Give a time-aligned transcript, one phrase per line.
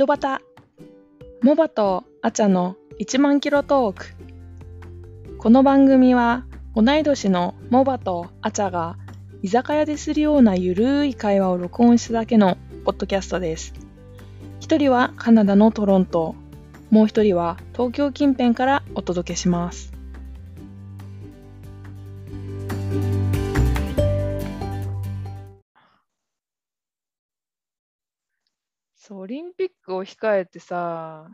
[0.00, 0.40] ドバタ
[1.42, 4.06] モバとアチャの1万キロトーク。
[5.36, 8.96] この番組は同い年のモバとアチャが
[9.42, 12.56] 居酒屋でするようなゆるい会話を録音しただけの
[12.86, 13.74] ポッドキャストです。
[14.58, 16.34] 一人はカナダのトロント。
[16.90, 19.92] もう一人は東京近辺からお届けします。
[29.30, 31.28] リンピックを控えてさ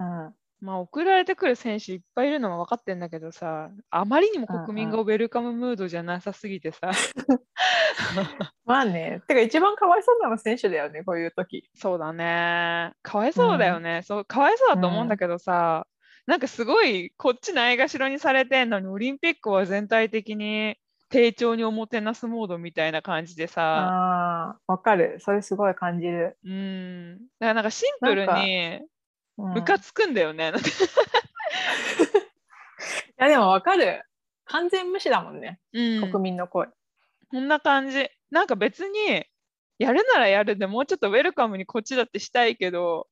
[0.00, 6.92] うん、まあ送られてくる選手いっぱいいるのは分かってんだけどさあまりにも国民がウェルカムムードじゃなさすぎてさ、
[8.64, 11.68] まあね、てか一番かわいそうなのは選手だよね、こういう時。
[11.74, 12.92] そうだね。
[13.02, 15.86] かわいそうだよね、そうかわいそうだと思うんだけどさ、
[16.26, 20.76] なんかすごいこっちないがしろにされてんのにオリンピックは全体的に
[21.10, 25.18] 丁重におもてなすモードみたいな感じでさわかる。
[25.20, 26.36] それすごい感じる。
[26.44, 28.80] うんだからなんかシンプルに
[29.38, 30.72] うんムカつくんだよね、なんかい
[33.16, 34.02] や、でもわかる。
[34.46, 36.68] 完全無視だもんね、うん国民の声。
[37.30, 38.08] こんな感じ。
[38.30, 39.24] なんか別に、
[39.78, 43.06] やるならやるでもうちょっとウェルカムにこっちだってしたいけど、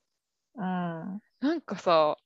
[0.57, 0.65] うん。
[0.65, 2.17] なんかさ、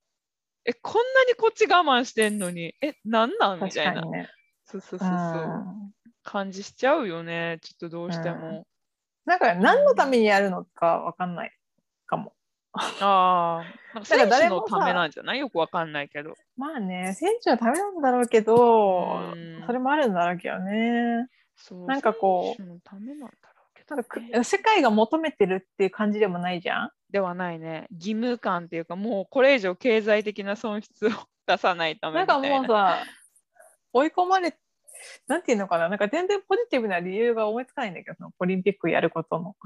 [0.65, 3.61] え、こんなにこっち我慢してんのに、え、なんなん？
[3.63, 4.01] み確たいな。
[4.01, 4.29] かにね。
[4.71, 5.09] そうそうそうそう。
[5.09, 5.17] う
[5.87, 5.91] ん
[6.23, 8.67] 感じしちゃうよね、ちょっとどうしても。
[9.25, 11.51] なんか何のためにやるのかわかんない
[12.07, 12.35] かも。
[12.75, 15.39] ああ、なんか選手のためなんじゃない？
[15.39, 16.35] よくわかんないけど。
[16.59, 21.27] まあね、選手のためなんだろうけどうん、それもあるんだろうけどね。
[21.57, 26.91] そうなんかこうのためなんだろうけどなん世界が求めてるっていう感じでもないじゃん？
[27.11, 27.87] ではないね。
[27.93, 31.11] 義務感っていうか、もうこれ以上経済的な損失を
[31.47, 32.59] 出さないためなんかみたいな。
[32.59, 32.99] もうさ、
[33.93, 34.57] 追い込まれ、
[35.27, 39.57] なんていうのかな、なんか全然ポジティブな理由が思いつかないんだけど、そのオリンピックやることの。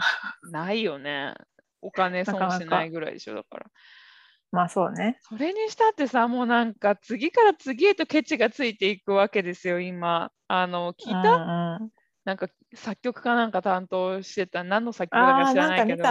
[0.50, 1.34] ないよね。
[1.81, 3.66] お金損しないぐらいでしょ、だから。
[4.53, 5.19] まあそうね。
[5.21, 10.31] それにしたってさ、もうなんか次から次へとケチがついていくわけですよ、今。
[10.47, 11.91] あの、聞いた、うんうん
[12.25, 16.04] なんか作曲家なんか担当してた、何の作曲家か知らないけど、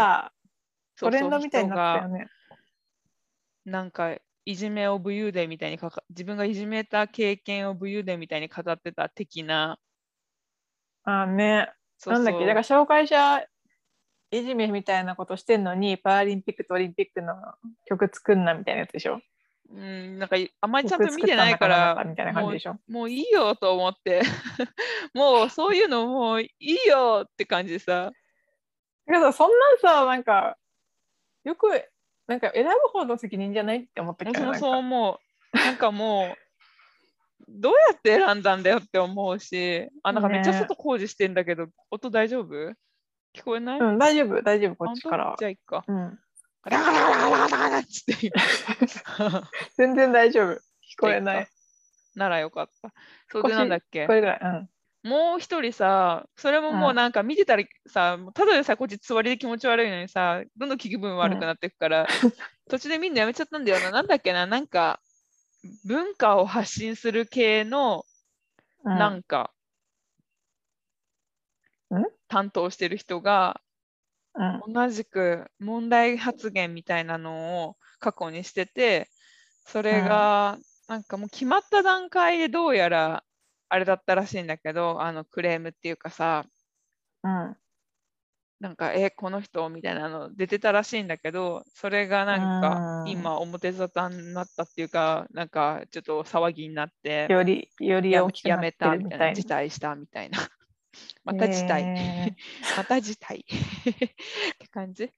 [0.95, 2.27] トレンドみたいになってたよね。
[3.65, 4.15] なんか
[4.45, 9.79] いじめを武勇伝みたいにかか、自分がいじめた経験を武勇伝みたいに語ってた的な。
[11.05, 11.71] ああね。
[11.97, 13.45] そうなんだっけ、だから紹介者
[14.31, 17.35] いじめみたいなことしてんのに、パラリンピックとオリンピックの
[17.85, 19.21] 曲作んなみたいなやつでしょ？
[19.69, 22.75] うん、なんかいあんまりちゃんと曲見てないから、みたいな感じでしょ？
[22.87, 24.21] もういいよと思って、
[25.13, 28.11] もうそういうのもういいよって感じでさ、
[29.05, 30.57] だけど、そんなんさ、なんか、
[31.43, 31.67] よく、
[32.27, 35.19] なんか選ぶ方の責任じゃないって思ったけど、私もそう思
[35.53, 35.57] う。
[35.57, 36.37] なんかもう、
[37.49, 42.53] どうやって選んだんだよって思うし、あ、なんかめっちゃね外工事してんだけど、音大丈夫？
[43.35, 45.35] 聞こえない、うん、大丈夫、大丈夫、こっちから。
[45.37, 45.83] じゃあいっか。
[45.87, 46.19] うん、
[46.63, 50.53] ガラガラガラガラガっつって今全然大丈夫。
[50.53, 50.59] 聞
[50.99, 51.47] こえない。
[52.15, 52.93] ならよかった。
[53.31, 54.39] それでなんだっけこれぐらい。
[54.41, 54.69] うん。
[55.03, 62.07] もう一人さ、それももうなんか見てたらさ、ただでさ、こっちつわりで気持ち悪いのにさ、どんどん気分悪くなっていくから、
[62.69, 63.91] 途中でみんなやめちゃったんだよな。
[63.91, 65.01] なんだっけな、なんか
[65.85, 68.05] 文化を発信する系の
[68.85, 69.53] うんなんか、
[71.91, 72.03] ん？
[72.27, 73.61] 担当してる人が
[74.35, 74.73] うん。
[74.73, 79.09] 同じく問題発言みたいなのを過去にしてて、
[79.65, 83.23] それがなんかもう決まった段階でどうやら
[83.73, 86.45] あれだったらしいんだけど、あのクレームっていうかさ、
[87.23, 87.57] うん
[88.59, 100.37] なんか、え、この人みたいなの出てたらしいんだけど、それがなんかうん今表沙汰になったっていうか、なんかちょっと騒ぎになって、より、よりや大きくやめたるみたいな、辞退したみたいな。
[101.25, 101.79] また辞退。
[101.81, 102.35] へ
[102.77, 103.39] また辞退。
[103.39, 103.43] っ
[104.59, 105.11] て感じ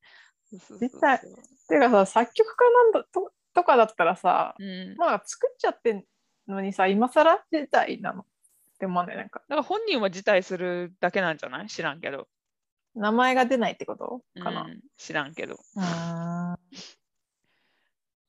[0.46, 1.20] そうそうそう辞退
[1.68, 4.96] てかさ、作曲家なんだととかだったらさ、うん。
[4.96, 6.06] まあ作っちゃってん
[6.48, 8.26] のにさ、今更時代なの
[8.76, 11.68] って思わないなんか、だから本人は辞退するだけなんじゃない？
[11.68, 12.28] 知らんけど。
[12.94, 14.22] 名前が出ないってこと？
[14.42, 14.64] かな。
[14.64, 15.56] うん、知らんけど。
[15.76, 16.58] うん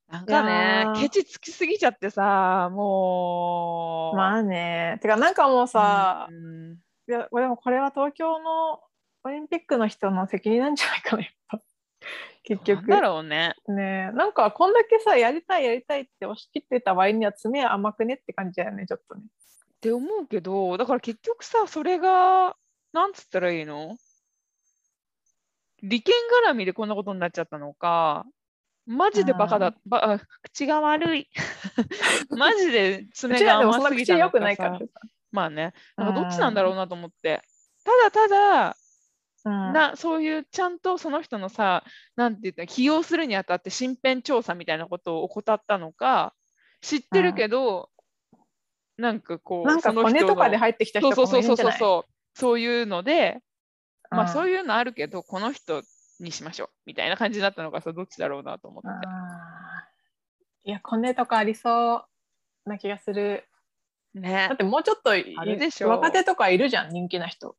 [0.08, 4.16] なんかね、ケチつきすぎちゃってさ、もう。
[4.16, 4.98] まあね。
[5.02, 6.74] てか、なんかもうさう、ん
[7.08, 8.80] いやでもこれは東京の
[9.24, 11.60] オリンピックの人の責任なんじゃないかな、やっぱ。
[12.44, 12.86] 結局。
[12.86, 13.54] だろうね。
[13.66, 19.22] ねなんかこんだけさ、やりたいやりたいって押し切ってた場合には爪甘くねって感じだよね、ちょっとね。
[19.76, 22.56] って思うけど、だから結局さ、それが、
[22.92, 23.96] なんつったらいいの？
[25.82, 26.14] 利権
[26.48, 28.24] 絡みでこんなことになっちゃったのか、
[28.86, 31.28] マジでバカだ、ばあ口が悪い。
[32.30, 34.78] マジでう爪が甘すぎたのかささ。
[35.30, 37.42] まあね、なんかどっちなんだろうなと思って。
[37.84, 38.76] ただただ、うん
[39.72, 41.84] なそういうちゃんとその人のさ
[42.16, 46.34] なんて言ったら起用するにあたって身辺調査みたいなことを怠ったのか
[46.80, 47.88] 知ってるけど、
[48.98, 53.38] なんかこうなんか骨とかで入ってきた人そうそうそうそうそうそういうので、
[54.10, 55.82] まあそういうのあるけどこの人
[56.20, 58.88] にしましょうみたいな感じだったのかさどっちだろうなと思って。
[58.88, 60.70] て。
[60.70, 62.04] いや骨とかありそ
[62.66, 63.44] うな気がする。
[64.14, 64.46] ね。
[64.48, 67.56] だってもうちょっといあるでしょ若手とかいるじゃん人気な人。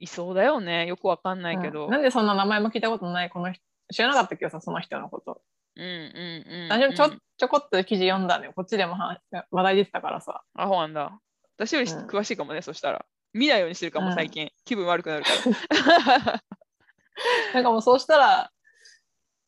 [0.00, 0.86] いそうだよね。
[0.86, 1.86] よくわかんないけど。
[1.86, 1.90] うん。
[1.90, 3.62] なんでそんな名前も聞いたことないこの人？
[3.90, 5.40] 知らなかったけどさその人のこと
[5.78, 9.20] うんうんうん、私もちょ,、うんちょこっと記事読んだのよこっちでも話
[9.50, 11.20] 話題出てたからさアホなんだ。
[11.56, 13.04] 私よりうん詳しいかもね、そしたら。
[13.32, 14.50] 見ないようにしてるかも、うん最近。
[14.64, 16.42] 気分悪くなるから。
[17.54, 18.52] なんかもうそうしたら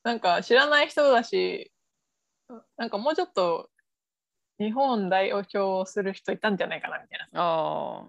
[0.03, 1.73] なんか知らない人だし
[2.76, 3.71] なんかもうちょっと
[4.59, 8.09] 日本代表する人いたんじゃないかなみたいああ。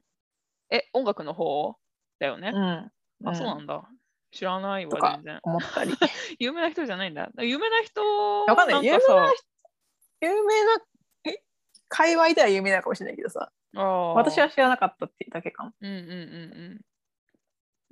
[0.69, 1.75] え、音楽の方？
[2.19, 2.51] だよね。
[2.51, 2.91] な、
[3.21, 3.83] うん、あ、そうなんだ。
[4.31, 5.39] 知らないわ、全然。
[5.43, 5.91] 思ったり。
[6.39, 7.29] 有名な人じゃないんだ。
[7.39, 8.01] 有名な人
[8.45, 8.85] わかんない。
[8.85, 9.33] 有名な
[10.21, 10.81] 有名な
[11.25, 11.43] え？
[11.89, 13.51] 界隈では有名なのかもしれないけどさ。
[13.73, 16.81] 私は知らなかったっていうだけかも、うんうんうん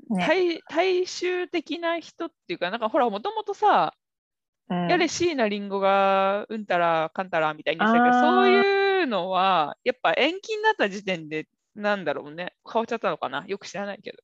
[0.10, 0.18] うん。
[0.18, 0.28] ね。
[0.28, 3.96] 大大衆的な人っていうか、なんかほら、もともとさ、
[4.70, 4.88] うん。
[4.88, 8.22] やれ椎名林檎がうんたらかんたらみたいにしたけど、あー。
[8.22, 14.18] そういうのは、やっぱ延期になった時点で、なんだろうね、変わっちゃったのかな、よく知らないけど。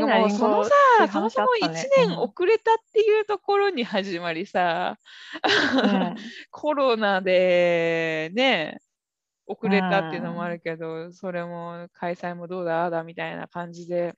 [0.00, 0.70] てかもうそのさ、
[1.12, 1.90] そもそも1話あったね。
[1.96, 4.98] 年遅れたっていうところに始まりさ、
[5.82, 6.14] うん。
[6.50, 8.80] コロナでね、
[9.46, 12.82] 遅れたっていうのもあるけど、それも開催もどうだ？
[12.82, 14.14] ああだみたいな感じで。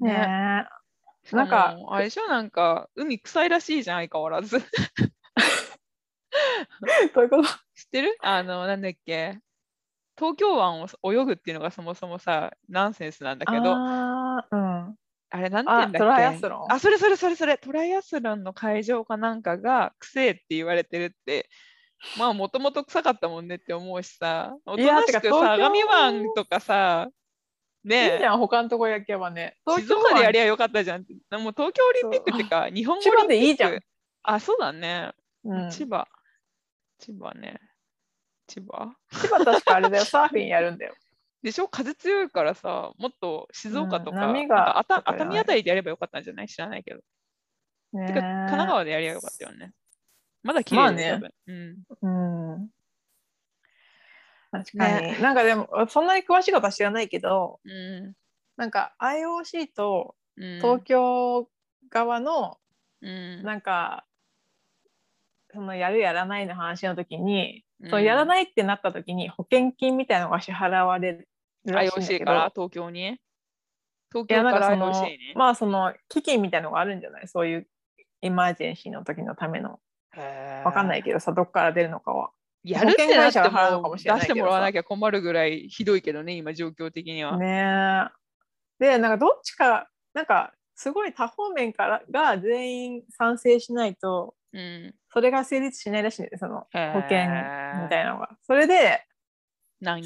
[0.00, 0.66] ねね。
[1.32, 4.58] なんかも、あれでしょ、なんか、海臭いらしいじゃん、相変わらず。
[4.58, 4.64] ど
[7.20, 7.48] ういうこと？
[7.74, 8.16] 知ってる？
[8.20, 9.38] あの、なんだっけ？
[10.20, 14.94] 東京湾を泳ぐっていうのがそもそもさ、ナンセンスなんだけど、あうん。
[15.40, 15.96] れなんて言うんだっけ？
[15.96, 16.72] あトライアスロン？
[16.72, 21.48] あ、それそれそれそれ、トライアスロンの会場かなんかが臭いって言われてるって、
[22.18, 29.56] まあもともと臭かったもんねって思うしさ、おといやなしく相模湾とかさ、いいねじゃん他のとこ焼けばね。
[29.78, 31.00] 静岡でやりゃゃよかったじゃん。
[31.00, 33.80] もう東京オリンピックってか、日本語でいいじゃん。
[34.22, 35.12] あ、そうだね。
[35.44, 36.06] うん、千葉。
[36.98, 37.58] 千葉ね。
[38.50, 38.94] 千葉？
[39.12, 40.04] 千葉確かあれだよ。
[40.04, 40.94] サーフィンやるんだよ。
[41.42, 41.68] でしょ？
[41.68, 46.48] 風強いからさ、もっと静岡とか、うんかあた熱海あたりでやればよかったんじゃない？
[46.48, 47.00] 知らないけど。
[47.92, 49.72] ねてか、神奈川でやりゃよかったよね。
[50.42, 50.96] まだ綺まあね。
[50.96, 51.84] 麗だよ、多分。
[52.02, 52.52] うん。
[52.52, 52.70] うん。
[54.52, 58.14] 確かに、なんかでもそんなに詳しいことは知らないけどうん。
[58.56, 61.48] なんか IOC とうん、東京
[61.90, 62.58] 側の
[63.02, 64.04] うん、なんか、
[65.52, 71.28] そのやるやらないの話の時に、うんそのやらないってなった時に保険金みたいなのが支払われる
[71.64, 72.24] らしいんだ IOC けど。
[72.26, 73.18] から東京に？
[74.12, 77.28] 東京から IOC にまあその基金みたいのがあるんじゃない？
[77.28, 77.66] そういう
[78.22, 79.78] エマージェンシーの時のための。
[80.64, 82.30] わかんないけどさどっから出るのかは。
[82.62, 87.38] やるってなって保険会社が払うのかも出してもらわなきゃ困るぐらいひどいけどね、今状況的には。
[87.38, 88.04] ね
[88.80, 88.84] え。
[88.84, 94.94] でなんかどっちかなんかすごい多方面からが全員賛成しないとうん。
[95.12, 99.04] それが成立しないらしいんだよその保険みたいなのがそれで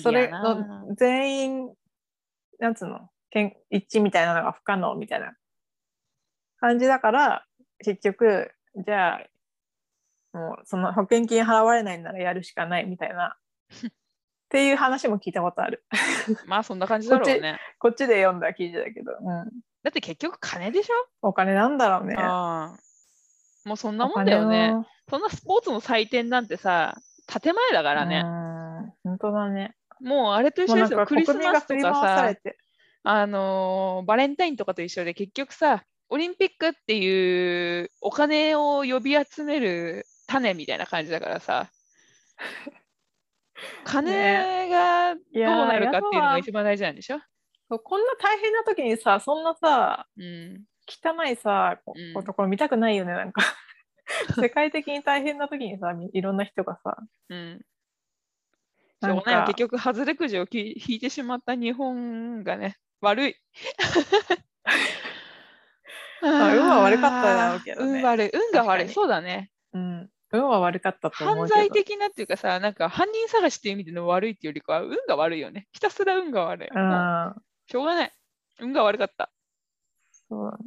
[0.02, 0.28] それ。
[0.28, 1.74] の全員
[2.58, 5.34] なんつうのけん一致みたいなのが不可能みたいな
[6.58, 7.44] 感じだから
[7.78, 8.50] 結局
[8.84, 9.20] じゃ
[10.34, 13.36] あもうその保険金払われないならやるしかないみたいな
[13.78, 13.90] っ
[14.48, 15.84] ていう話も聞いたことある
[16.46, 17.60] まあそんな感じだろうね。
[17.78, 19.50] こっちで読んだ記事だけど、うん、
[19.84, 20.94] だって結局金でしょ？
[21.22, 22.16] お金なんだろうね。
[23.64, 24.74] もうそんなおもんだよね。
[25.08, 28.22] そんなスポーツの祭典なんてさ、建前だからね。
[28.24, 28.92] うん。
[29.04, 29.76] 本当だね。
[30.00, 31.06] もうあれと一緒ですよ。
[31.06, 32.34] クリスマスとかさ
[33.06, 41.70] あのーバレンタインとかと一緒で結局さ、オリンピックっていうお金を呼び集める種みたいな感じだからさ、
[43.84, 47.26] 金がどうなるかっていうのが一番大事なんでしょ、そう
[47.68, 53.42] こんな大変な時にさそんなさうん、汚いさ、こうんところ見たくないよね、なんか。
[54.40, 56.96] 世界的に大変な時にさ、みいろんな人がさ、
[57.30, 57.60] うん。
[59.02, 63.36] しなんか結局、外れくじをき引いてしまった日本がね、悪い。
[66.22, 68.30] まあ運は悪かっただろうけどね運悪い。
[68.32, 68.88] 運が悪い。
[68.88, 69.50] そうだね。
[69.74, 71.60] うん、運は悪かったと思犯うけど。
[71.60, 75.66] 罪的なっていうかさ、なんか犯人探しっていう意味での悪いっていうよりかは、運が悪いよね。
[75.72, 76.68] ひたすら運が悪い。
[76.68, 77.34] うん
[77.66, 78.12] しょうがない。
[78.60, 79.30] 運が悪かった。
[80.28, 80.64] そうだね。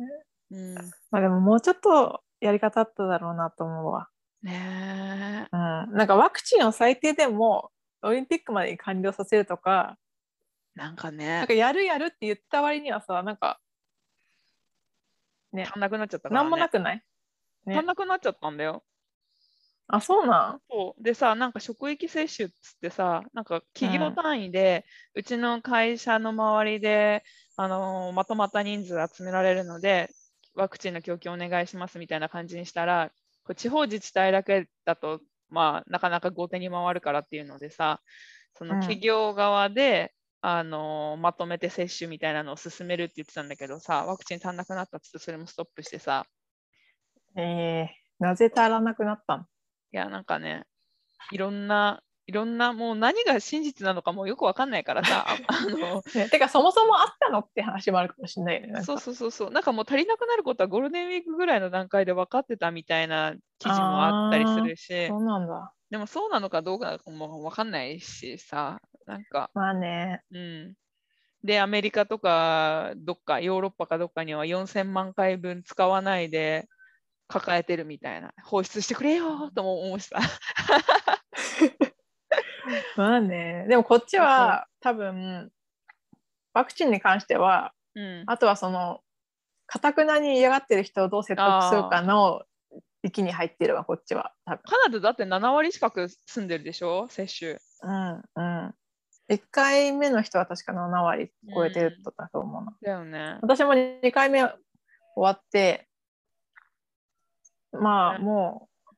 [0.51, 0.75] うん。
[1.11, 4.09] まあでももうちょっとやり方あっただろうなと思うわ。
[4.43, 5.55] ねえ。
[5.55, 9.97] うん、なんかワクチンを最低でもオリンピックまでに完了させるとか、
[10.75, 11.53] なんかなねんか。
[11.53, 13.59] やるやるって言った割にはさ、なんか
[15.51, 16.43] ね足んなくなっちゃったから、ね。
[16.43, 17.03] なんもなくない？
[17.65, 18.83] ね足んなくなっちゃったんだよ。
[19.89, 20.61] あ、そうなん。
[20.69, 21.03] そう。
[21.03, 27.23] でさ、なんか職域接種っつってさ、なんか企業単位で、うちの会社の周りで、
[27.55, 30.09] あのーまとまった人数集められるので、
[30.55, 33.11] ワクチンの供給お願いしますみたいな感じにしたら、
[33.43, 38.01] こう地方自治体だけだと、まあ、なかなか後手に回るからっていうのでさ、
[38.57, 38.79] そのうん。
[38.81, 46.25] 企業側で、あのーまとめて接種みたいなのを進めるって言ってたんだけどさ、ワクチン足んなくなったっつってそれもストップしてさ、
[47.35, 49.45] えー、なぜ足らなくなったの？
[49.91, 50.65] いや、なんかね、
[51.31, 58.83] いろんな、いろんな、もう何が真実なのかもうよくわかんないからさ、あ あの、ね、てか、そもそもあったのって話もあるかもしれないよね。
[58.83, 65.73] そうそうそうそう、なんかもう足りなくなることはゴールデンウィークぐらいの段階で分かってたみたいな記事もあったりするしそ、うなんだ。
[65.89, 70.21] でもそうなのかどうかも分かんないしさ、なんか、まあね。
[70.31, 70.73] うん。
[71.43, 76.67] で、アメリカとか、どっか、ヨーロッパかどっかには4000万回分使わないで
[77.27, 80.19] 抱えてるみたいな、放出してくれよとも思うしさ。
[82.95, 83.65] まあね。
[83.67, 85.51] でもこっちは多分、
[86.53, 88.23] ワクチンに関しては、うん。
[88.27, 89.01] あとはその、
[89.65, 92.43] かたくなに嫌がってる人をどう説得するかの
[93.03, 94.33] 域に入ってるわ、こっちは。
[94.45, 94.55] カ
[94.89, 97.57] ナダだって7割近く住んでるでしょ、接種。
[97.83, 98.75] うんうん。
[99.29, 102.77] 1回目の人は確か7割超えてるとだと思うな。
[102.81, 103.37] だよね。
[103.41, 104.53] 私も2回目終
[105.15, 105.87] わって、
[107.81, 108.95] まあねもう、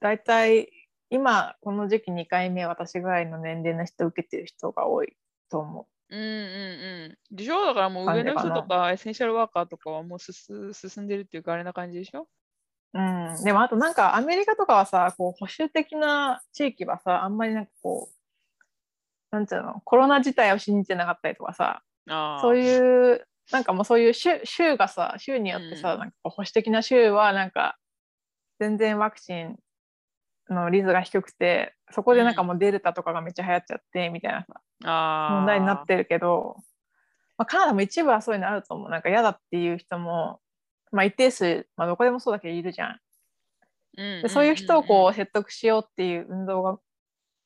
[0.00, 0.70] 大体
[1.10, 5.16] 今この時期2回目私ぐらいの年齢の人受けてる人が多い
[5.50, 7.36] と思うんうんうん。
[7.36, 7.66] でしょ？
[7.66, 12.28] だからもう上の人とかエッセンシャルワーカーとかはもうすす進んでるっていうかあれな感じでしょ？
[12.94, 12.98] う。
[12.98, 18.14] うん、でもあとなんかアメリカとかはさこう保守的な地域はさあんまりなんかこう
[19.34, 21.82] なんていうのコロナ自体を信じてなかったりとかさ。
[22.42, 27.78] そういうなんかもうそういう州州がさ州によってさ、うんなんか保守的な州はなんか
[28.64, 29.58] 全然ワクチン
[30.48, 34.46] の率が低くてそこでなんかもうデルタとかがめっちゃ流行っちゃってみたいな
[34.82, 36.56] さ問題になってるけど、
[37.36, 40.40] まあ、カナダも一部はそういうのあると思うなんか嫌だっていう人も、
[40.92, 42.98] まあ、一定数、まあ、どこでもそうだけどいるじゃん。
[43.96, 46.78] うんでそういう人をんこう説得しようっていう運動が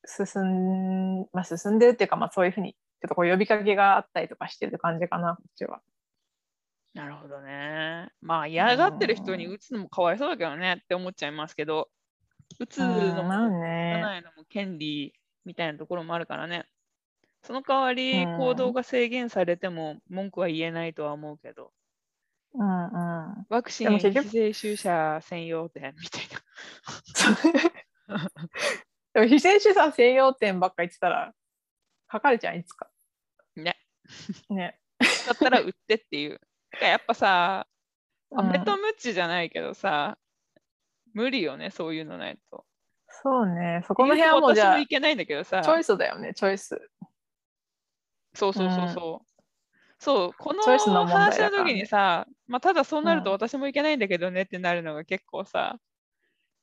[0.07, 5.81] 進ん,、まあ、進んでるっていうか、まあ、そういうふうにちょっとこう呼びかけがあったりとかしてる感じかなこっちは。
[6.95, 8.11] なるほどね。
[8.21, 11.89] まあ嫌がってる人に打つのもかわいそうだけどねって思っちゃいますけど、
[12.59, 15.15] 打つのも打たねないのも権利
[15.45, 16.67] みたいなところもあるからね。
[17.43, 21.73] その代わりうん行動が制限されても文句は言えないとは思うけど、
[22.55, 26.23] うんうん、ワクチン非接種者専用店みたい
[29.15, 31.33] でも非接種者専用店ばっか言ってたら
[32.11, 32.91] 書かれちゃういつか。
[33.55, 33.65] な。
[33.65, 33.77] ね。
[34.49, 34.81] ね。
[34.99, 36.41] だったら売ってっていう。
[36.81, 37.67] やっぱさ、
[38.31, 40.19] うん飴とムチじゃないけどさ、
[41.15, 42.67] 無理よね、そういうのないと。
[43.09, 46.91] そうねそこの辺はもうじゃあ私もいけないんだけどさ、チョイスだよねチョイス。
[48.35, 49.43] そうそうそうそう。
[49.99, 50.87] そう、この話
[51.41, 55.79] の時にさ、まあ、ただそうなるとうん私もいけないんだけどねってなるのが結構さ、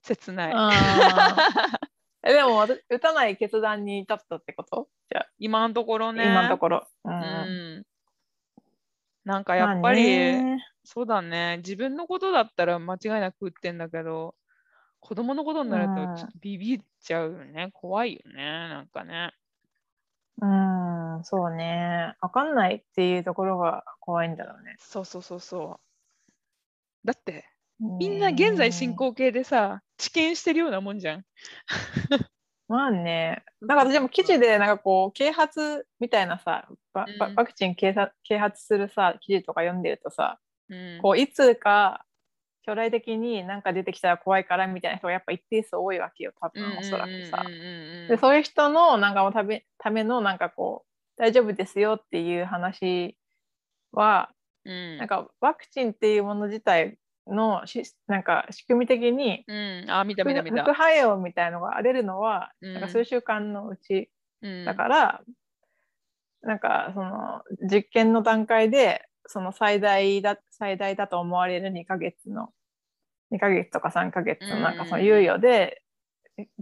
[0.03, 0.53] 切ない。
[2.23, 4.87] えでも私打たない決断に至ったってこと？
[5.11, 6.25] じゃあ、今のところね。
[6.25, 6.87] 今のところ。
[7.03, 7.15] ううん
[7.79, 7.85] ん。
[9.25, 14.35] なんかやまあっぱり、ねそうだね、自分のことだったら間違いなく打ってんだけど、
[14.99, 17.69] 子供のことになるうんとちょっとビビっちゃうよね。
[17.73, 19.33] 怖いよね、なんかね。
[20.41, 22.15] うん、そうね。
[22.21, 24.75] わかんないっていうところが怖いんだろうね。
[24.79, 27.07] そうそうそうそう。
[27.07, 27.45] だって、
[27.79, 31.25] みんな現在進行形でさ、治験してるようなもんじゃん。
[32.67, 33.43] まあね。
[33.61, 37.35] なんか私も記事でなんかこう啓発みたいなさ、ワワうん。
[37.35, 42.05] ワクチン啓発啓発するさ記事とか読んでるとさ、うん、こういつか
[42.65, 47.43] 将来的になんか出てきたら怖いからみたいな人がやっぱ一定数多いわけよ、多分おそらくさ。
[48.09, 53.15] でそういう人のなんかもためためのなんかこう大丈夫ですよっていう話
[53.91, 54.31] は、
[54.65, 54.97] うん。
[54.97, 60.75] なんかワクチンっていうもの自体のしなんか仕組み的にうん、あ、見た副見た見た副。
[60.75, 64.09] 作用みたいのが荒れるのは、うんなんか数週間のうち
[64.41, 65.21] うんだから、
[66.41, 67.41] なんかその
[67.71, 72.49] 実験の段階でその最大だ最大だと思われる2ヶ月の
[73.31, 75.81] 2ヶ月とか3ヶ月のなんかその猶予で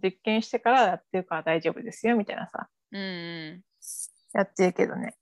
[0.01, 3.63] 実験してからやってるから大丈夫ですよみたいなさうんう
[4.33, 5.15] やってるけどね。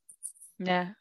[0.62, 0.66] ん。
[0.66, 0.96] ね。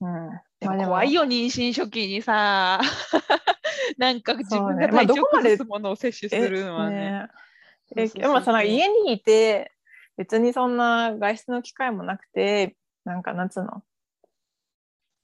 [0.00, 0.30] うん、
[0.64, 2.80] でもまあ怖いよ、妊娠初期にさ。
[3.98, 7.28] なんか自分が体調どこまで崩すものを摂取するのはね。
[7.94, 9.72] でもさなんか家にいて
[10.16, 13.82] 別にそんな外出の機会もなくてなんかなんつうの？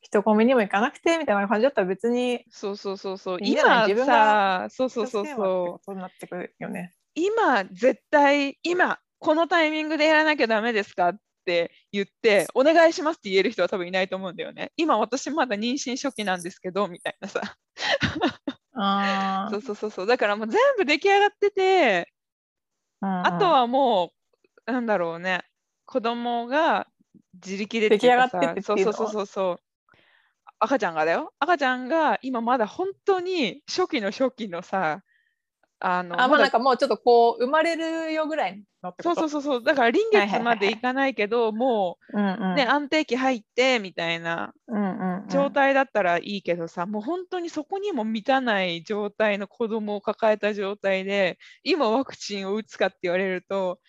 [0.02, 3.38] 人混みにも行かなくてみたいな感じだったら別にそうそうそうそう。
[3.40, 5.94] 今自分さ、そうそうそうそう。
[5.94, 6.92] なってくるよね。
[7.14, 11.10] 今絶対今このタイミングでやらなきゃダメですか？
[11.10, 14.72] って言ってお願いしますって言える人は多分いないと思うんだよね。
[14.76, 17.40] 今私まだ妊娠初期なんですけどみたいなさ。
[18.74, 20.06] あ そうそうそうそう。
[20.06, 22.12] だからもう全部出来上がってて、
[23.00, 24.12] ああとはも
[24.66, 25.42] うなんだろうね
[25.86, 26.86] 子供が
[27.34, 29.60] 自力で出来上がってさってそうそうそうそう。
[30.62, 35.02] 赤ちゃんがだよ赤ちゃんが今まだ本当に初期の初期のさ
[35.82, 39.62] あのあまあなんかもうちょっとこう生まれるよぐらいのそうそうそうそう。
[39.62, 45.28] だから臨月までいかないけど、もうんうんうね、安定期入ってみたいなうんうんうん。
[45.28, 53.80] 状態だったらいいけどさ、もう本当にそこにも満たない状態の子供を抱えた状態で今ワクチンを打つかって言われると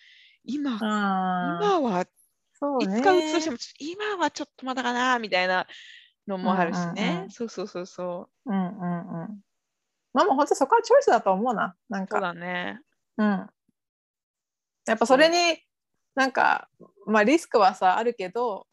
[0.44, 2.06] 今今は
[2.54, 2.98] そうね。
[2.98, 5.66] いつか打つとしても今はちょっとまだかなみたいな
[6.26, 7.30] のもあるしうんうんね、うん。
[7.30, 8.50] そうそうそうそう。
[8.50, 9.40] うんうんうん
[10.14, 11.74] まあもう本当そこはチョイスだと思うな。
[11.88, 12.80] なんそうかだね。
[13.18, 13.26] うん。
[14.86, 15.58] やっぱそれに
[16.14, 16.68] なんか
[17.06, 18.66] まあリスクはさあるけど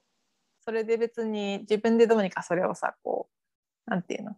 [0.62, 3.30] それで別に自分でどうにかそれをさこ
[3.88, 4.36] うなんていうの？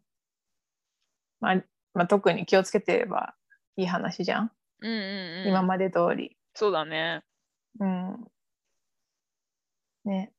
[1.39, 1.55] まあ、
[1.93, 3.33] まあ、特に気をつけてれば
[3.75, 5.47] いい話じゃん、うんうんうん。
[5.47, 6.37] 今まで通り。
[6.53, 7.23] そうだね。
[7.79, 8.27] うん。
[10.05, 10.31] ね。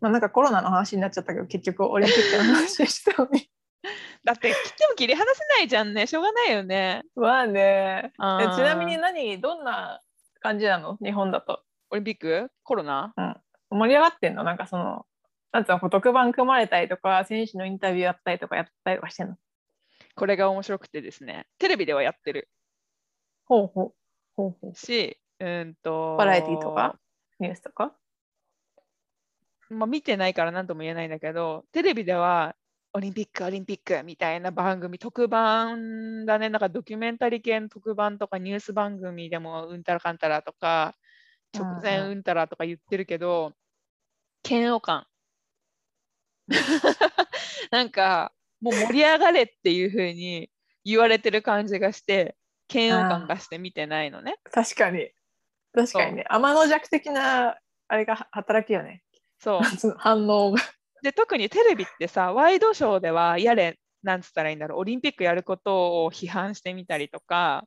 [0.00, 3.48] まあなんかコロナの話になっちゃったけど結局オリンピックの話してたのに
[4.24, 6.06] だって切っても切り離せないじゃんね。
[6.06, 7.02] しょうがないよね。
[7.16, 8.12] まあね。
[8.16, 10.00] ちなみに何どんな
[10.40, 10.98] 感じなの？
[11.02, 11.62] 日本だと。
[11.90, 12.50] オリンピック？
[12.62, 13.14] コロナ？
[13.70, 14.44] 盛り上がってんの？
[14.44, 15.06] なんかその
[15.52, 19.36] なんつうの特番組まれたりとか選手のインタビューやったりとかやったりとかしてんの？
[20.14, 21.46] これが面白くてですね。
[21.58, 22.48] テレビではやってる。
[23.46, 23.94] ほうほう。
[24.36, 24.74] ほうほう。
[24.74, 26.96] しうんとバラエティとか？
[27.38, 27.94] ニュースとか？
[29.70, 32.56] まあ、見てないから何とも言えないんだけどテレビでは
[32.92, 36.48] オリンピックオリンピックみたいな番組特番だね。
[36.48, 40.96] なんかドキュメンタリー系の特番とかニュース番組でもうんたらかんたらとか
[41.56, 43.52] 直前うんたらとか言ってるけど、
[44.48, 45.06] 嫌悪感。
[47.70, 50.50] なんかもう盛り上がれっていう風に
[50.84, 52.36] 言われてる感じがして
[52.72, 54.36] 嫌悪感がして見てないのね。
[54.50, 55.10] 確かに。
[55.72, 56.24] 確かにね。
[56.28, 59.04] 天の弱的なあれが働くよね。
[59.38, 59.60] そう。
[59.98, 60.60] 反応が
[61.02, 67.64] で特にテレビってさワイドショーではやれなんつったらいいんだろうオリンピックやることを批判してみたりとか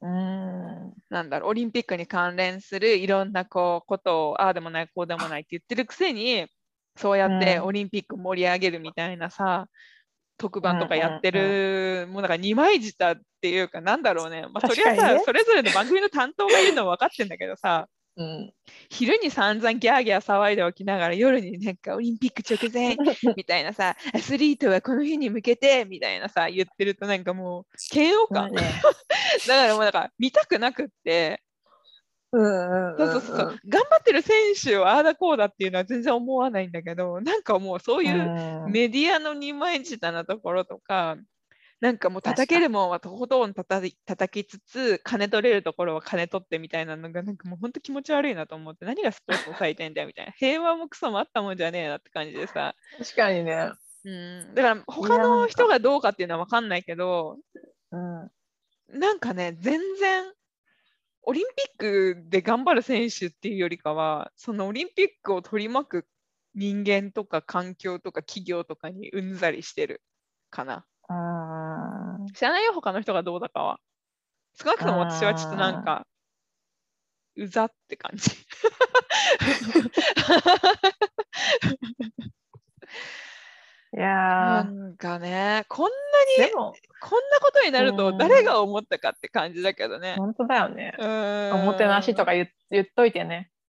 [0.00, 0.92] うん。
[1.10, 6.46] なんだろうオリンピックに関連するいろんなこうことをああでもないこうでもないって言ってるくせに
[6.96, 7.64] そうやってうん。
[7.64, 9.66] オリンピック盛り上げるみたいなさ、
[10.36, 15.18] 特番とかやってる、もうなんか二枚舌っていうかなんだろうね、まあ、そりゃ確かにね。
[15.20, 17.86] さそれぞれの番組の担当がいるのは分かってんだけどさ
[18.16, 18.52] うん。
[18.90, 22.96] 昼に散々ギャーギャー騒いでおきながら夜になんかオリンピック直前
[23.36, 28.56] みたいなさアスリートはこの日に向けてみたいなさ言ってるとなんかもう嫌悪感、まあね。
[29.48, 31.42] だからもうなんか見たくなくって。
[32.32, 32.98] うんうん。
[32.98, 33.60] そうそうそうそう。
[33.66, 38.72] 頑張ってる選手をああだこうだっていうのは全然思わないんだけどなんかもうそういううん。
[38.72, 41.16] メディアの二枚舌なところとか
[41.82, 50.32] なんかもう叩けるもんはとことん叩き叩きつつ金取れるところは金取ってみたいなのがなんかもう本当気持ち悪いなと思って何がスポーツの祭典だよみたいな。
[50.38, 53.72] 平和もクソもあったもんじゃねえなって感じでさ、確かにね。
[54.04, 57.38] うん、だから他の人がどうかっていうのは分かんないけど
[57.90, 58.30] うん。
[58.96, 60.32] なんかね全然
[61.22, 66.06] オリンピックで頑張る選手っていうよりかはそのオリンピックを取り巻く
[66.54, 70.00] 人間とか環境とか企業とかにうんざりしてる
[70.48, 70.84] かな。
[72.20, 72.26] うん。
[72.32, 73.80] 知らないよ、他の人がどうだかは。
[74.58, 76.06] 少なくとも私はちょっとなんか、
[77.36, 78.30] うざって感じ。
[83.94, 87.96] いなやんかね、こんーでもこんなことになるうん。
[87.96, 90.14] と誰が思ったかって感じだけどね。
[90.16, 90.94] 本当だよね。
[91.52, 93.50] おもてなしとか言っ言っといてね。
[93.56, 93.61] うん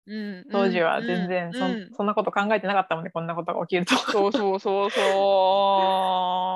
[0.50, 3.94] 当時は全然そ,、うんんそんなこと考えてなかったもんねこんなことが起きると。
[3.96, 5.00] そうそうそうそ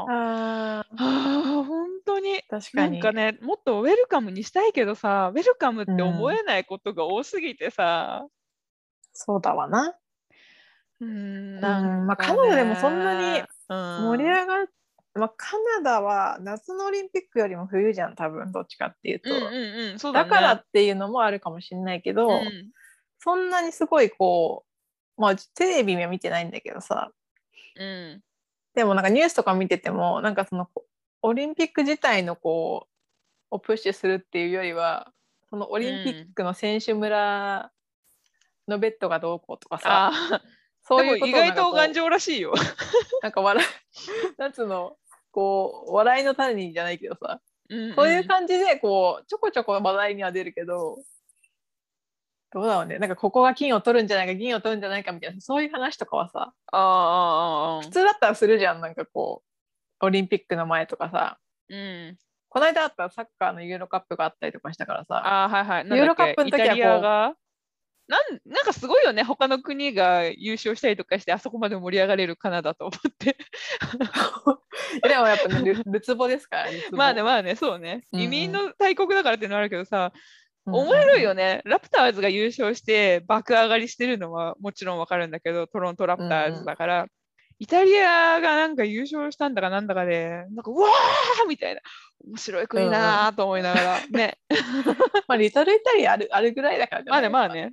[0.09, 0.11] う。
[0.11, 2.35] ああ、本当に。
[2.51, 2.99] な確かに。
[2.99, 8.27] んかね、もっとウェルカムにしたいけどさ、ウェルカムって思えないことが多すぎてさ、
[9.13, 9.97] そうだわな。
[11.01, 14.03] うん、んなんまあカナダでもそんなにうん。
[14.17, 14.67] 盛り上がっ
[15.15, 19.45] まあ、カナダは夏のオリンピックよりも冬じゃん多分どっちかっていうと、うんうん
[19.93, 22.71] うん、そうだ,、ね、だからっていうのもあるかもしれないけど、うん
[23.19, 24.65] そんなにすごいこ
[25.17, 27.11] うまあテレビは見てないんだけどさ。
[27.77, 28.23] うん。
[28.75, 30.69] でもなんかニュースとか見ててもなんかその
[31.23, 32.87] オリンピック自体のこ
[33.51, 35.13] うをプッシュするっていうよりは
[35.49, 37.71] そのオリンピックの選手村
[38.69, 40.43] のベッドがどうこうとかさ、あ
[40.83, 42.55] そういう意外と頑丈丈らしいよ。
[43.23, 43.69] なんか笑い
[44.39, 44.97] なんつうの
[45.31, 47.95] こう笑いの種にじゃないけどさ、うん。
[47.95, 50.99] そういう感じでこうちょこちょこ話題には出るけど
[52.57, 59.43] どうだろうねなんかここが金を取るんじゃないか銀を取るんじゃないかみたいなそういう話とかはさあ普通だったらするじゃんなんかこ
[60.01, 61.37] うオリンピックの前とかさ
[61.69, 62.17] うん。
[62.49, 65.85] この間あったサッカーのユーロカップがあったりとかしたからさああはいはい。
[65.99, 67.47] ユーロカップの時はこう
[68.09, 73.37] なんなんかすごいよね、他の国が優勝したりとかして、あそこまで盛り上がれるかなだと思って。
[75.03, 78.05] でもやっぱねるるつぼですからまあね、まあね、そうね。
[78.13, 80.13] 移民の大国だからってのあるけどさ、
[80.67, 80.75] うん。
[80.75, 81.63] 思えるよね。
[81.65, 87.07] ラプターズが優勝して爆上がりしてるのはもちろんわかるんだけど、トロントラプターズだから、
[87.59, 91.81] イタリアがなんか優勝したんだかなんだかで、なんかうわーみたいな、
[92.27, 94.39] 面白い国だなと思いながら、ね。
[95.27, 97.73] まあリトルイタリアあるあるぐらいだからまあね、まあね。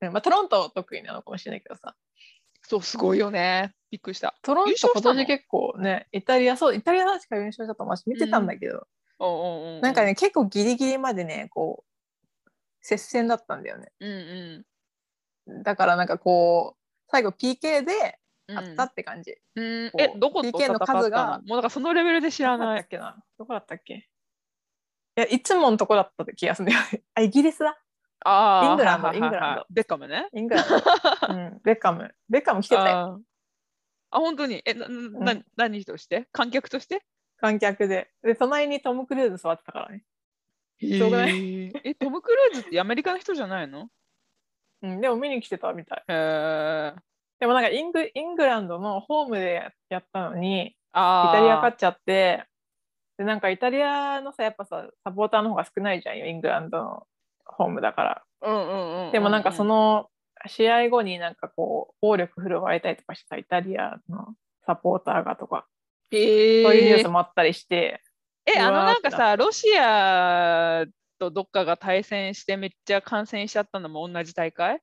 [0.00, 1.94] うんまあトロント得意なのかもしれないけどさ。
[2.62, 3.72] そう、すごいよね。
[3.90, 4.34] びっくりした。
[4.42, 7.96] トロント今年結構ねイタリアそうイタリア確か優勝したと思う。
[7.96, 8.86] し見てたんだけど、
[9.18, 11.89] おうおうおうなんかね結構ギリギリまでねこう
[12.80, 13.92] 接戦だったんだよね。
[14.00, 14.64] うん
[15.46, 18.54] うだからなんかこう最後 PK でん。
[18.54, 22.86] 勝ったって感じ、うん、え、どこと PK の数がもうだからそのレベルで知らない。
[22.86, 22.88] どこだったっ。
[22.88, 23.16] けな？
[23.38, 23.94] どこだったっけ？
[23.94, 27.02] いやいつものとこだった気がするんだよね。
[27.14, 27.78] あイギリスだ。
[28.24, 29.66] ああ、イングランドイングランド。
[29.70, 30.28] ベッカムね。
[30.32, 30.74] イングランド、
[31.32, 32.14] うん、ベッカム。
[32.28, 33.22] ベッカム来てたよ。
[34.10, 34.62] あ、本当に？
[34.64, 35.46] え、な、な、うん。
[35.56, 36.28] 何として？
[36.32, 37.02] 観客として？
[37.38, 38.10] 観客で。
[38.22, 40.04] で隣にトム・クルーズ座ってたからね
[40.80, 41.72] しょうがない。
[41.84, 43.88] え、トム・クルーズってアメリカの人じゃないの？
[44.82, 46.04] うん、でも見に来てたみたい。
[46.06, 52.44] でもなんかイングイングランドのホームでややったのに、イタリア勝っちゃって、
[53.20, 57.06] で、なんかイタリアのさ、やっぱさ、サポーターの方が少ないじゃんよ、イングランドの
[57.44, 58.22] ホームだから。
[58.40, 59.12] うんうんうんうん。
[59.12, 60.08] でもなんかその、
[60.46, 65.66] 試合後になんかこう、暴力振るわれたりとかしてたイタリアのサポーターがとか、
[66.12, 68.02] えー、そういうニュースもあったりして、
[68.56, 70.84] え、あのななんかさ、ロシア
[71.18, 74.80] とどっかが対戦してめっちゃ感染しちゃったのも同じ大会？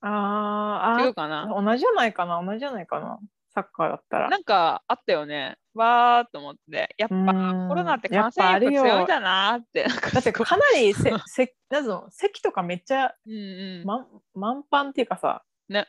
[0.00, 1.46] あーあ違うかな？
[1.46, 3.18] ー、同じじゃないかな、同じじゃないかな、
[3.54, 4.28] サッカーだったら。
[4.28, 5.56] なんかあったよね。
[5.74, 6.94] わーっと思って。
[6.98, 7.68] やっぱうん。
[7.68, 9.84] コロナってや感染力強いんだなーって。
[10.12, 12.10] だってかなりせせ なんつうの？
[12.10, 13.84] 席とかめっちゃうんうん。
[13.86, 15.86] 満満帆っていうかさ、ね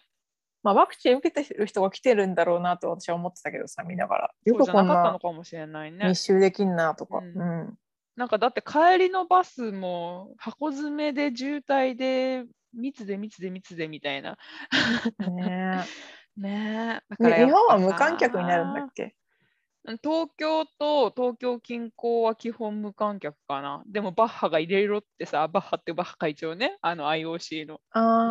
[0.63, 4.31] まあ、ワクチン受けてる人が来てるんだろうなと私は思ってたけどさ見ながら。
[4.45, 6.07] よくこんかったのかもしれないね。
[6.07, 6.21] 密。
[6.21, 7.77] 集できんなとか、ううん。
[8.15, 14.37] なんかだって帰りのバスも箱詰めで渋滞で密で密で密でみたいな。
[15.29, 15.83] ね
[16.37, 17.23] ねえ。
[17.23, 19.15] だえ日本は無さ観客になるんだっけ？
[20.01, 23.83] 東京と東京近郊は基本無観客かな。
[23.85, 27.81] でもバッハが入れろってさ、バッハってバッハ会長ね、あの IOC の。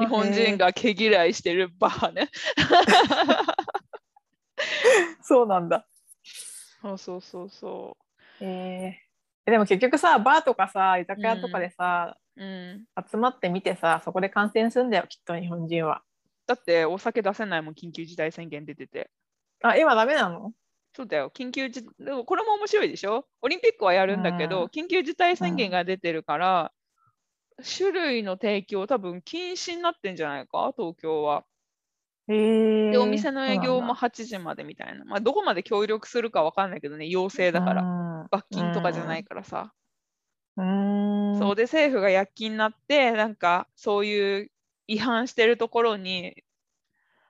[0.01, 2.31] 日本人が毛嫌いしてるバッハね。
[5.23, 5.87] そうなんだ
[6.81, 7.97] そうそうそうそ
[8.41, 12.45] えーでも結局さバーとかさ居酒屋とかでさ、う。
[12.45, 12.85] うん。
[13.11, 16.03] 集まってみてさそこで感染するんだよきっと日本人は
[16.47, 19.11] だってお酒出せないもん、緊急事態宣言出てて。
[19.62, 20.53] あ今ダメなの？
[20.94, 23.26] そうだよ、緊急事でもこれも面白いでしょ？
[23.40, 24.68] オリンピックはやるんだけど、うん。
[24.68, 26.72] 緊急事態宣言が出てるから、
[27.78, 31.46] 種類の提供多分禁止になってんじゃないか、東京は。
[32.90, 35.05] で、お店の営業もそ8時までみたいな。
[35.05, 37.83] まあ、どこまで協力するかわかんないけどね、要請だから。
[37.83, 39.74] ら罰金とかじゃないからさ。
[40.57, 41.37] うん。
[41.38, 41.55] そう。
[41.57, 44.50] で、政府が躍起になって、なんかそういう
[44.87, 46.44] 違反してるところに、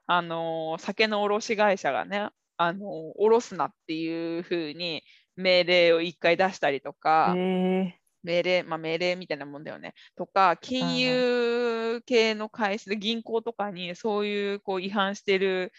[0.07, 2.31] あのー酒の卸会社がね、
[2.63, 5.03] あのー卸すなっていうふうに
[5.37, 9.95] 命令を一回出したりとか、へ命令、まあ、命令みたいなもんだよね。
[10.17, 15.73] とか、金融系の会社で銀行とかにそういうこう違反してる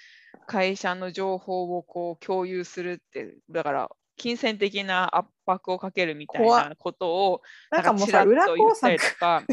[0.47, 9.43] 会社の情報をこう共有するって、だから金銭的な圧迫をかけるみたいなことをーなんかもうさちらっ裏工と言ったり作とか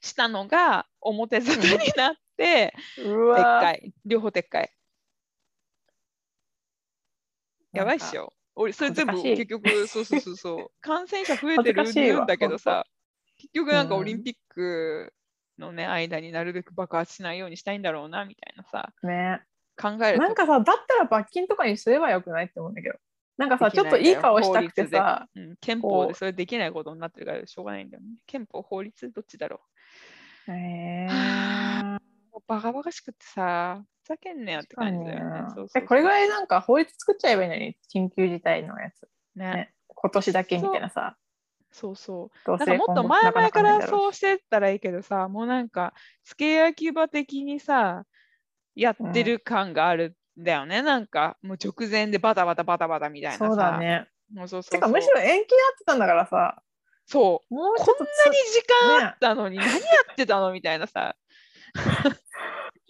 [0.00, 4.72] したのが表沙汰になって 撤回、両方撤回。
[7.72, 8.32] やばいっしょ。
[8.54, 10.70] 俺、それ全部結局、そうそうそうそう。
[10.80, 12.84] 感染者増えてるんだけどさ、
[13.36, 14.00] 結局なんかうん。
[14.00, 15.12] オリンピック
[15.58, 19.42] のね、間になるべく爆発しないようにしたいんだろうな、みたいなさ、ね。
[19.80, 20.24] 考えると。
[20.24, 22.98] なんかさだったら罰金とかにすればよくないって思うんだけど。
[23.38, 28.08] なんかさちょっといい顔したくてさうん、憲法でそれできないことになってるからしょうがないんだよね。
[28.26, 29.62] 憲法、法律、どっちだろ
[30.48, 31.14] へえう。
[32.32, 35.42] もうバカバカしくってさ、ふざけんねよって感じだよね。
[35.54, 39.08] そうそうこれぐらいなんか法律作っちゃえばいいのに緊急事態のやつ。
[39.36, 39.52] ね。
[39.52, 39.72] ね。
[39.88, 41.16] 今年だけみたいなさ。
[41.70, 41.96] そう。
[41.96, 42.50] そう。
[42.50, 45.94] なんかもっと前々からそうしてったらいいけどさ、もうなんか、
[46.24, 48.04] 付け焼き場的にさ、
[48.74, 53.46] やってる感があるんだよね、なんかもう直前でバタバタバタバタみたいなさ。
[53.46, 53.56] そう。
[53.56, 54.08] だね。
[54.32, 54.48] もう。
[54.48, 54.70] そうそう。
[54.70, 55.36] てかむしろ延期や
[55.74, 56.62] ってたんだからさ、
[57.06, 57.54] そう。
[57.54, 57.74] もう。
[57.76, 58.66] こんなに時
[58.98, 59.74] 間あったのに何や
[60.12, 61.16] ってたのみたいなさ。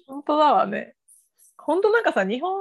[0.06, 0.94] 本当だわね。
[1.70, 2.52] 本当なんかさ、日本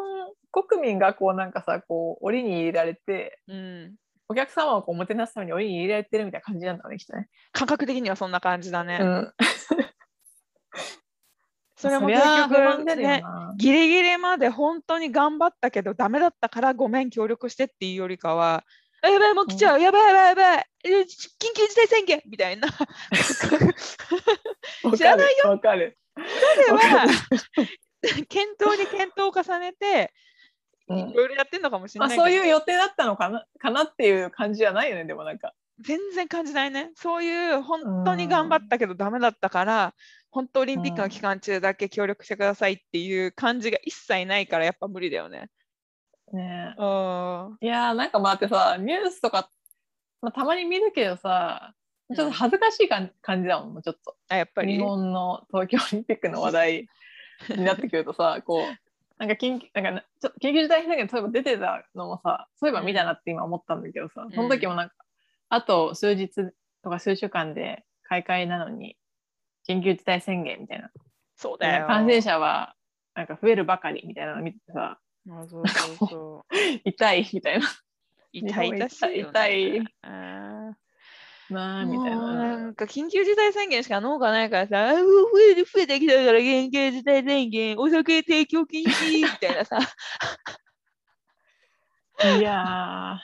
[0.51, 3.95] 国民がこうなんかさ、こう檻に入れられて、うん。
[4.27, 7.27] お客様をこうもてなすために檻に入れられてるみたいな感じなんだろうね、きっとね。
[7.51, 8.99] 感覚的にはそんな感じだね。
[9.01, 9.33] うん。
[11.75, 13.55] それも結局ね、な。
[13.57, 18.63] ギリギリまで本当に頑張ったけどダメだったからごめん協力してっていうよりかは、
[19.01, 21.05] あやばいもう来ちゃう、やばいやばいやばいえ緊
[21.55, 22.69] 急事態宣言みたいな。
[24.95, 25.49] 知らないよ。
[25.49, 25.97] わかる。
[26.67, 27.11] 彼はる
[28.29, 30.13] 検討に検討を重ねて
[30.87, 35.53] うんいろいろやってんのかもしれまあ、ないけど、そういう予定だったのかなかなっていう感じじゃないよね、でもなんか。
[35.81, 36.91] 全然感じないね。
[36.95, 39.93] そういう本当に頑張ったけどダメだったから、
[40.31, 45.49] 本当オリンピックの期間中だけ協力してくださいっていう感じが一切ないからやっぱ無理だよね。
[46.33, 47.57] ねうん。
[47.61, 49.49] いやーなんか待ってさ、ニュースとか、
[50.21, 51.73] まあ、たまに見るけどさ、
[52.15, 54.15] ちょっと恥ずかしいかん感じだもん、ちょっと。
[54.29, 54.77] あやっぱり？
[54.77, 56.87] 日本の東京オリンピックの話題
[57.55, 64.95] になってくるとさ、こう、なんか緊急なんかなちょ緊急事態宣言例えば出てたのもさ、そういえば見たなって今思ったんだけどさ、その時もなんか、
[65.49, 66.29] あと数日
[66.83, 68.97] とか数週間で開会なのに、
[69.67, 70.89] 緊急事態宣言みたいな。
[71.35, 71.87] そうだよ。
[71.87, 72.75] 感染者は
[73.13, 74.99] なんか増えるばかりみたいなの見ててさ、
[75.29, 76.55] あそうそうそう。
[76.85, 77.67] 痛いみたいな。
[78.31, 79.29] 痛い痛しいよ、ね。
[79.31, 80.77] 痛いあ
[81.53, 82.33] なあみたいな。
[82.33, 85.01] なんか緊急事態宣言しか脳がないからさ、増
[85.51, 89.79] えて増えてきたから緊急事態宣言、お酒提供禁止みたいなさ。
[92.37, 93.17] いやー、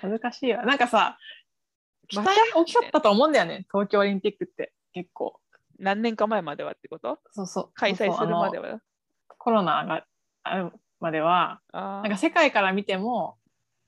[0.00, 0.64] 恥ずかしいわ。
[0.64, 1.16] なんかさ、
[2.08, 2.58] 期ま待た？
[2.58, 5.38] 大きかったと思うんだよね、東京オリンピックって結構。
[5.78, 7.18] 何年か前まではってこと？
[7.32, 7.70] そうそう。
[7.74, 8.74] 開催するまでは？
[8.74, 8.80] は。
[9.38, 10.04] コロナが
[10.44, 13.36] あるまでは、あなんか世界から見ても、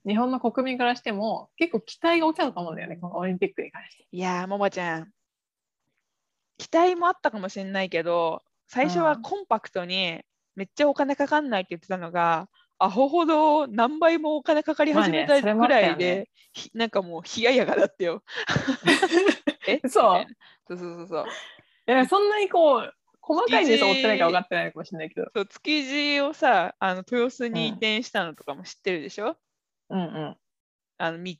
[0.05, 4.07] 日本の国民からしても、結構期待が大きかったと思うんだよね、このオリンピックに関して。
[4.11, 5.11] いやー、ももちゃん、
[6.57, 10.21] 期待もあったかもしれないけど、最初はコンパクトに
[10.55, 18.23] めっちゃお金かかんないって言ってたのが、アホほど何倍もお金かかり始めたまあねそれもあねらいで、ひなんかもう冷ややがだったよ。
[19.67, 19.79] え？
[19.87, 20.25] そう
[20.67, 21.25] そうそうそうそう。
[21.87, 25.27] いやそんなにこう、細かいニュースを追ってないから分かってないかもしれないけど。
[25.33, 29.37] そう築地をさ、あの豊洲に移転したのとかも知ってるでしょ、
[29.89, 30.37] うんうん。
[30.97, 31.35] あの道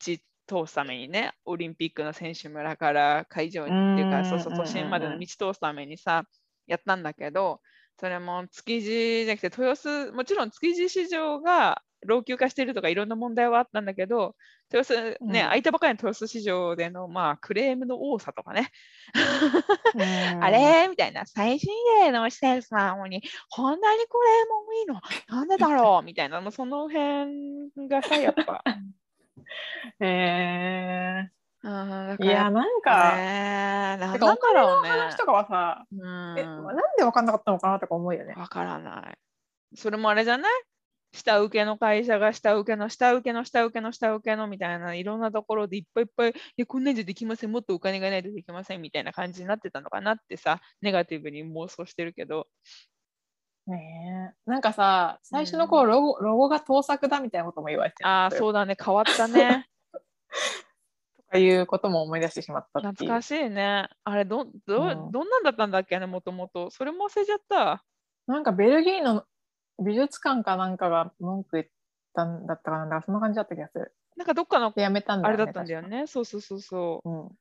[0.47, 6.23] 通すためにね、オリンピックの選手村から会場にっていうか、うんそうそう、都心までの道通すためにさ、
[6.67, 7.62] やったんだけど、
[7.99, 14.35] それも築地じゃなくて、豊洲、もちろん築地市場が老朽化してるとかいろんな問題はあったんだけど、
[14.71, 15.49] 豊洲、ね、うん。
[15.49, 18.71] 開いたばかりの豊洲市場での、まあ、クレームの多さとかね、
[19.93, 20.01] うん。
[20.43, 20.87] あれ？
[20.87, 25.01] みたいな、最新鋭の施設なのに、こんなにクレームもいいの？
[25.27, 26.05] なんでだろう？
[26.05, 28.63] みたいな、もうその辺がさ、やっぱ。
[29.99, 31.29] へ
[31.63, 34.67] うん、ーいや、なんか、ね、なんてかお金の。
[34.83, 36.39] 話とかはさ、うん。
[36.39, 38.33] え、なんで分かんなかったのかなとか思うよね。
[38.37, 39.17] わからない。
[39.75, 40.51] それもあれじゃない？
[41.15, 52.47] 下請けの会社が下請けの下請けの下請けの下請けのみたいないろんなところでいっぱいいっぱい、いや、こんなんじゃできません、もっとお金がないとできませんみたいな感じになってたのかなってさ、ネガティブに妄想してるけど、
[53.67, 59.67] ねえなんかさ、最初の頃ロゴ、ロゴが盗作だみたいなことも言われてああ、そうだね、変わったね。
[61.17, 62.80] とかいうことも思い出してしまった。
[62.82, 63.89] 懐かしいね。
[64.04, 66.69] あれど、ど、うんどんなんだったんだっけね、もともと。
[66.69, 67.84] それも忘れちゃった。
[68.28, 69.23] なんかベルギーの
[69.79, 71.67] 美術館かなんかが文句言っ
[72.13, 73.93] たんだったかなんだそんな感じだった気がする。
[74.15, 75.41] なんかどっかので、やめたんだよね。
[75.43, 76.07] あれだったんだよね。
[76.07, 77.35] そうそうそうそ確か。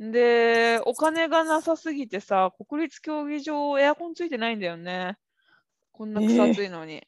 [0.00, 0.12] う。
[0.12, 5.16] で、お金がなさすぎてさ、国立競技場エアコンついてないんだよね。
[5.92, 7.06] こんな草暑いのに。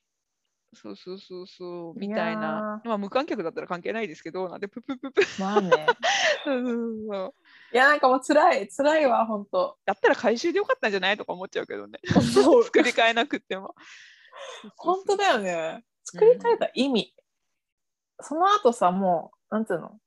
[0.75, 2.83] そうそうそうそう、みたいな。
[2.85, 5.21] まあ無観客だったら関係ないですけど、なんでププププ。
[5.23, 5.45] うん。
[5.45, 5.87] まあね。
[6.45, 7.35] そうそうそう
[7.73, 9.79] いや、なんかもう辛い、辛いわ、ほんと。
[9.85, 11.17] だったら回収でよかったんじゃない？
[11.17, 11.99] とか思っちゃうけどね。
[12.33, 13.75] そう 作り変えなくっても。
[14.77, 15.85] 本当だよね。
[16.05, 17.15] 作り変えた意味。
[18.21, 19.99] その後さ、もう、なんつうの？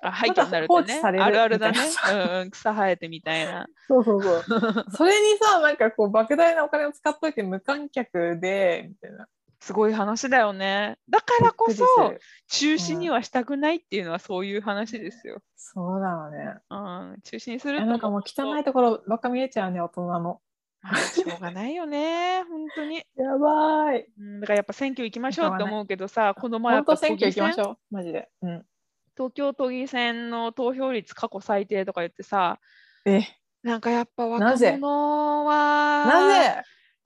[0.00, 0.86] あ、廃墟になるとね。
[0.86, 1.78] 放置されるあるあるだね。
[2.12, 3.66] うんうん、草生えてみたいな。
[3.86, 4.44] そうそうそう。
[4.92, 9.26] それにさ、なんかこう、莫大なお金を使っといて無観客で、みたいな。
[9.60, 10.98] すごい話だよね。
[11.08, 11.84] だからこそ
[12.46, 15.42] 中止にはしたくないっていうのはそういう話ですよ。
[15.56, 16.60] そうだよね。
[16.70, 18.60] うん、中止にすいるなんかもう汚い。
[18.60, 20.40] いところばっか見えちゃうね、大人の。
[20.82, 23.02] まあしょうがないよね、本当に。
[23.16, 24.06] やばい。
[24.18, 27.94] うん、だからやっぱ選挙行きましょうって思うけどさ、この前や本っぱ当選挙行きましょう。
[27.94, 28.28] マジで。
[28.42, 28.66] うん。
[29.16, 32.60] 東京都議選の投票率過去最低とか言ってさ、
[33.04, 33.22] え、
[33.62, 36.62] なんかやっぱ若者はなぜ？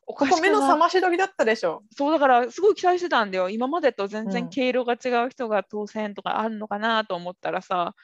[0.06, 1.84] おかしく目のな覚まし時だったでしょ。
[1.92, 3.48] そうだからすごい期待してたんだよ。
[3.48, 7.94] 今までと全うん然毛色が違う人が当選とかあるのかなと思ったらさ、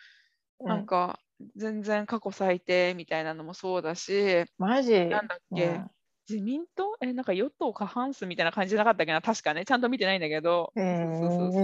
[0.61, 1.21] なんか
[1.57, 5.07] 全然過去最低みたいなのもそうだし、マジ？
[5.07, 5.91] なんだっけ、うん
[6.31, 6.95] 自民党？
[7.01, 10.81] え、なんか与党過半数みたいな感じじゃなかったっけな、確かね、ちゃんと見てないんだけど、へ
[11.19, 11.63] そうそうそう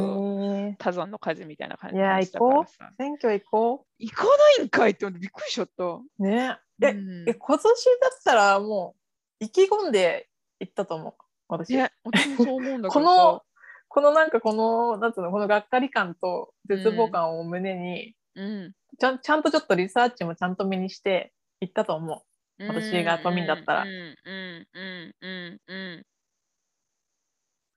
[0.70, 2.90] ー多山の火事みたいな感じいや話したから行こさ。
[2.96, 5.84] 選挙行こ行かないんかいってびっくりしちゃった。
[5.84, 6.00] う。
[6.18, 6.56] ね。
[6.82, 7.28] え、うん。
[7.28, 8.94] え今年だったらも
[9.38, 11.14] う意気込んで行ったと思う？
[11.48, 11.76] 私。
[11.76, 13.42] ね、私もそう思うんだけど この、
[13.88, 22.24] このなんかこの、なんつうの、このがっかり感と絶望感を胸に、うん、ちゃんちゃんとちょっとリサーチもちゃんと目にして行ったと思
[22.58, 22.66] う。
[22.66, 23.84] 私が都民だったら。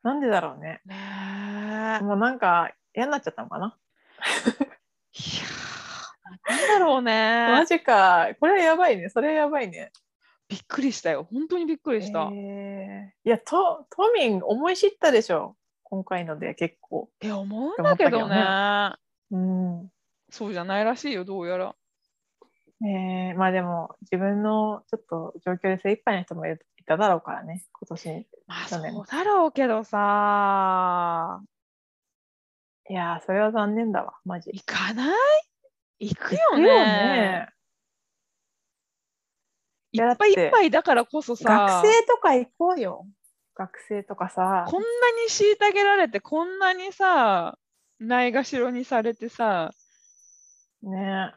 [0.03, 0.81] なんでだろうね。
[0.85, 0.95] ね
[2.01, 2.03] え。
[2.03, 3.77] もうなんか嫌になっちゃったのかな。
[5.13, 7.65] いやー、なんだろうマね。
[7.65, 8.29] ジか。
[8.39, 9.09] これやばいね。
[9.09, 9.91] それやばいね。
[10.47, 11.27] びっくりしたよ。
[11.31, 12.29] 本当にびっくりした。
[12.31, 15.57] えーいや、都都民思い知ったでしょ。
[15.83, 17.09] 今回ので結構。
[17.15, 18.99] って思うんだけど思った
[19.31, 19.37] ね。
[19.37, 19.91] うん。
[20.29, 21.75] そうじゃないらしいよ、どうやら。
[22.85, 28.27] えーまあでも自分のちょっと状況で精一杯の人もいただろうからね、今年。
[28.45, 31.41] まあ、そうだろうけどさ、
[32.89, 34.51] いやー、それは残念だわ、マジ。
[34.53, 35.11] 行かな
[35.99, 36.09] い？
[36.09, 36.67] 行くよ行くね。
[36.67, 37.49] ね
[39.93, 43.07] いっぱいいっぱいだからこそさ、学生とか行こうよ。
[43.55, 44.65] 学生とかさ。
[44.67, 47.57] こんなに虐げられて、こんなにさ、
[47.99, 49.73] ないがしろにされてさ、
[50.83, 51.33] ね。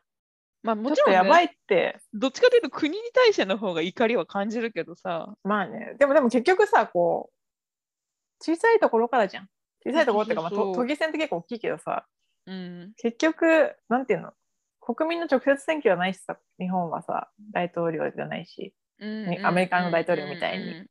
[0.62, 5.94] まあもちろん、やばいって、どっちかというと国に対しての方が怒りは感じるけどさ、まあね。
[5.98, 9.48] でもでも結局さ、こう、小さいところからじゃん。
[9.84, 12.06] 小さいところっていうか、まあ、都議選って結構大きいけどさ、
[12.46, 14.32] うん、結局、なんていうの？
[14.80, 18.74] 国民の直接選挙はないしさ、日本はさ、大統領じゃないし。
[18.98, 20.84] うんアメリカの大統領みたいに。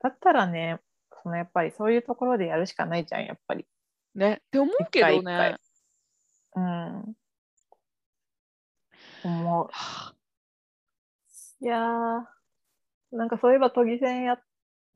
[0.00, 0.78] だったらね、
[1.22, 3.66] そのやっぱりそういうところでやるしかないじゃん、やっぱり。
[4.14, 5.56] ね、って思うけどね。
[6.54, 7.14] うん。
[9.60, 9.68] 思う。
[9.72, 10.14] はあ
[11.62, 12.24] いやー、
[13.12, 14.40] なんかそういえば都議選やっ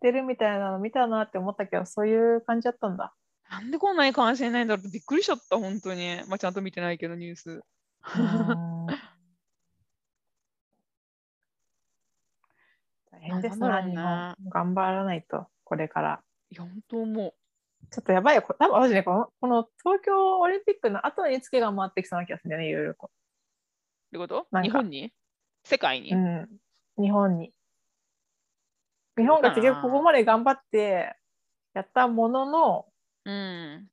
[0.01, 3.15] てるみたいなの見たなって思ったけど、そういう感じだったんだ。
[3.51, 6.23] なんでこんなに関心ないんだろうってびっくりしちゃった、本当に。
[6.29, 7.51] まあ、ちゃんと見てないけど、ニュース。
[7.51, 7.61] うん
[13.11, 14.35] 大変ですね本。
[14.49, 16.23] 頑張らないと、これから。
[16.51, 17.35] いや、本当思う。
[17.91, 18.43] ちょっとやばいよ。
[18.43, 23.11] こ多分私ねこの、この東京オリンピックの後にツケが回ってきそうな気がするんだよね、いろいろこ
[24.15, 24.47] ってこと？
[24.63, 25.13] 日本に？
[25.65, 26.17] 世界に、う。
[26.17, 26.49] うん。
[27.03, 27.53] 日本に。
[29.17, 31.15] 日本が結局ここまで頑張って
[31.75, 32.87] やったものの、
[33.25, 33.89] うん。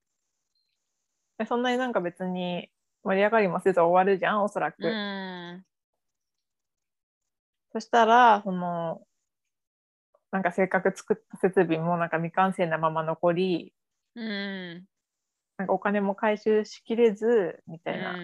[1.47, 2.69] そんなになんか別に
[3.03, 4.86] 盛り上がりもせず終わるじゃん、おそらく。
[4.86, 5.63] うん。
[7.73, 9.01] そしたら、その、
[10.31, 13.73] なんかせっかく作った設備もなんか未完成なまま残り、
[14.15, 14.86] うん。
[15.57, 18.15] なんかお金も回収しきれず、みたいな。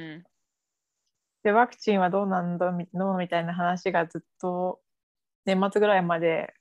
[1.43, 4.81] うんで、ワクチンはどうなんだみのみたいな話がずっと
[5.45, 6.53] 年末ぐらいまで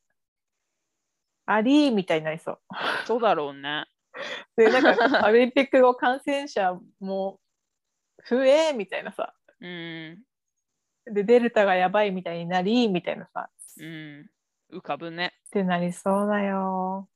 [1.47, 2.59] ありみたいになりそう。
[3.07, 3.87] そうだろうね。
[4.57, 7.41] で、なんかオリンピック後感染者も
[8.29, 9.35] 増えみたいなさ。
[9.61, 10.23] うん。
[11.13, 13.49] で、デルタがやばいみたいになりみたいなさ。
[13.79, 14.31] うん。
[14.73, 15.35] 浮かぶね。
[15.47, 17.09] ってなりそうだよ。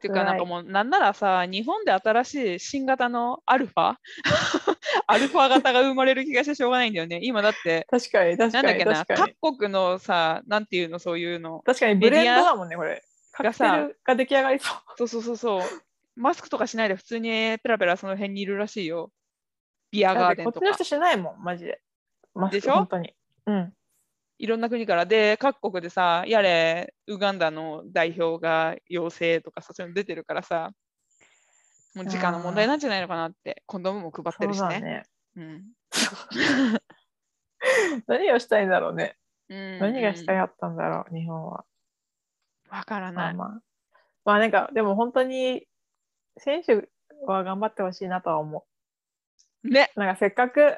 [0.00, 3.96] ていうか、なんかもう、なんならさ、日本で新しい新型のアルファ？
[5.06, 7.20] アルファ型が生まれる気がしてしょうがないんだよね。
[7.22, 9.16] 今だって、確かに、確かに、なんだっけな？
[9.26, 11.60] 各国のさ、なんていうの、そういうの。
[11.66, 13.02] 確かにブレンドだもんね、これ。
[13.32, 14.76] カクテさルが出来上がりそう。
[14.98, 15.62] そうそうそうそう。
[16.16, 19.10] マスクとかしないで普通にペラペラその辺にいるらしいよ。
[19.90, 20.84] ビアガーデンとかこっちの人。
[20.84, 21.80] しないもん、マジで。
[22.34, 22.74] マスク、でしょ？
[22.74, 23.14] 本当に。
[23.46, 23.72] うん。
[24.38, 25.06] いろんな国から。
[25.06, 30.72] で、各国でさ、やれ、ウガンダの代表が陽性とかさ、そういうの出てるからさ、
[31.94, 35.04] もう時間の問題なんじゃないのかなって、コンドームも配ってるしね。
[35.36, 35.64] うん
[38.06, 39.16] 何をしたいんだろうね。
[39.48, 41.64] うん何がしたいかったんだろう、日本は。
[42.70, 43.34] わからない。
[43.34, 43.62] まあまあ。
[44.24, 45.66] まあなんか、でも本当に、
[46.38, 46.88] 選手
[47.26, 48.64] は頑張ってほしいなとは思
[49.64, 49.92] ね。
[49.94, 50.00] う。
[50.00, 50.76] なんかせっかく、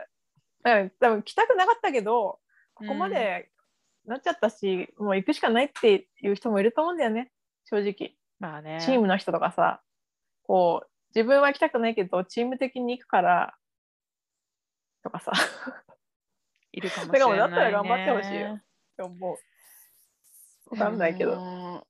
[0.62, 2.41] なんか多分来たくなかったけど、
[2.74, 3.51] ここまで
[4.05, 7.30] なっちゃったし、もう行くしかないっていう人もいると思うんだよね、
[7.66, 8.16] 正直。
[8.41, 8.80] まあね。
[8.80, 9.80] チームの人とかさ、
[10.43, 13.54] こう、自分は行きたくないけど、チーム的に行くから、
[15.02, 15.32] とかさ、
[16.72, 17.38] いるかもしれない、ね。
[17.38, 18.62] だったら頑張ってほしいよっ
[18.96, 19.36] て思う。
[20.70, 21.84] わかんないけど。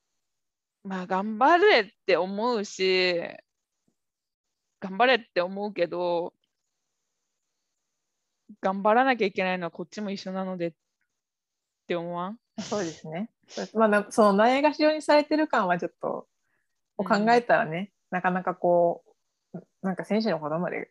[0.83, 3.19] まあ頑張れって思うし、
[4.81, 6.35] 頑張れって思うけど、
[8.61, 10.73] 頑張らなきゃいけないのはこっちも一緒なのでっ
[11.87, 12.39] て思わん？
[12.61, 13.31] そうですね。
[13.73, 16.29] まあな、そのないがしろにされてる感はちょっと、
[16.99, 19.11] を考えたらね、なかなかこう、
[19.83, 20.91] なんか選手のことまで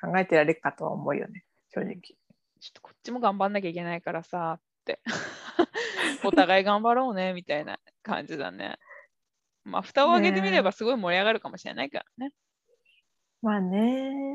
[0.00, 1.96] 考えてられるかとは思うよね、正直。
[1.96, 5.00] ちょっとこっちも頑張んなきゃいけないからさって。
[6.24, 8.78] お互い頑張ろうねみたいな感じだね。
[9.64, 12.32] まあ、蓋を開けてみればすごい盛り上がるかもしれないからね。
[13.42, 13.78] まあね、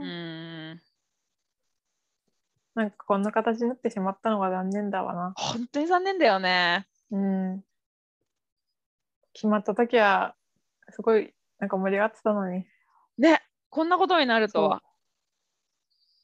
[0.02, 0.82] うーん。
[2.76, 5.34] なんかこんな形になってしまったのが残念だわな。
[5.36, 6.88] 本当に残念だよね。
[7.12, 7.64] うん。
[9.34, 10.36] 決まった時は、
[10.90, 12.66] すごい、なんか盛り上がってたのに。
[13.18, 14.82] ね、こんなことになるとは。